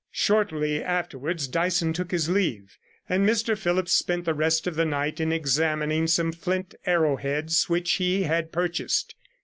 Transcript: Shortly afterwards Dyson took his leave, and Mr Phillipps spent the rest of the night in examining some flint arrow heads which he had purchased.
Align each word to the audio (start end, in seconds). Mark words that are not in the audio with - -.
Shortly 0.09 0.83
afterwards 0.83 1.47
Dyson 1.47 1.93
took 1.93 2.09
his 2.09 2.27
leave, 2.27 2.79
and 3.07 3.23
Mr 3.23 3.55
Phillipps 3.55 3.91
spent 3.91 4.25
the 4.25 4.33
rest 4.33 4.65
of 4.65 4.73
the 4.73 4.83
night 4.83 5.19
in 5.19 5.31
examining 5.31 6.07
some 6.07 6.31
flint 6.31 6.73
arrow 6.87 7.17
heads 7.17 7.69
which 7.69 7.91
he 7.91 8.23
had 8.23 8.51
purchased. 8.51 9.13